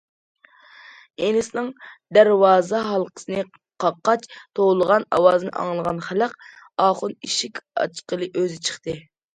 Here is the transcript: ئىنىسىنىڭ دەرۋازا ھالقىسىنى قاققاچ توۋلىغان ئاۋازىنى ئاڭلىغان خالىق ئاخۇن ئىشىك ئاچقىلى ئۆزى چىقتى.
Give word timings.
ئىنىسىنىڭ 1.25 1.67
دەرۋازا 2.19 2.81
ھالقىسىنى 2.87 3.43
قاققاچ 3.85 4.27
توۋلىغان 4.61 5.09
ئاۋازىنى 5.21 5.55
ئاڭلىغان 5.63 6.05
خالىق 6.11 6.37
ئاخۇن 6.89 7.17
ئىشىك 7.31 7.67
ئاچقىلى 7.83 8.35
ئۆزى 8.37 8.63
چىقتى. 8.67 9.03